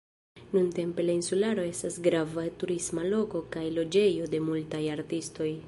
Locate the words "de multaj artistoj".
4.33-5.51